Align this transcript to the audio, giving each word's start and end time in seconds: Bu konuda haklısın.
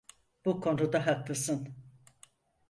Bu 0.45 0.59
konuda 0.61 0.99
haklısın. 1.07 1.69